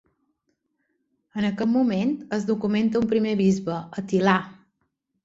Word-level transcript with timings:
En 1.41 1.45
aquest 1.49 1.69
moment, 1.73 2.13
es 2.39 2.47
documenta 2.47 3.03
un 3.05 3.11
primer 3.13 3.35
bisbe, 3.43 3.77
Atilà. 4.03 4.35